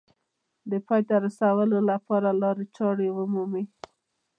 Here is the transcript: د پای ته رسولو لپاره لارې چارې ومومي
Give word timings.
د 0.71 0.73
پای 0.87 1.01
ته 1.09 1.15
رسولو 1.25 1.77
لپاره 1.91 2.29
لارې 2.41 2.65
چارې 2.77 3.07
ومومي 3.17 3.63